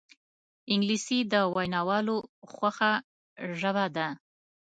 انګلیسي 0.73 1.19
د 1.31 1.33
ویناوالو 1.55 2.17
خوښه 2.51 2.93
ژبه 3.59 3.85
ده 3.95 4.07